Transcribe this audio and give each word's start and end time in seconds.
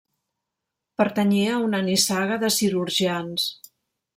Pertanyia 1.01 1.51
a 1.57 1.61
una 1.67 1.81
nissaga 1.91 2.39
de 2.45 2.53
cirurgians. 2.57 3.47